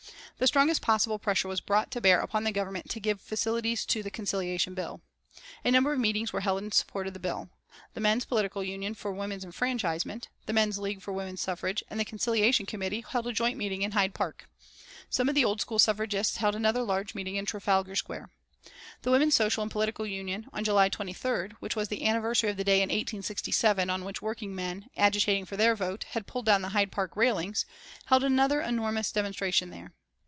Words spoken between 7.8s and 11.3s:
The Men's Political Union for Women's Enfranchisement, the Men's League for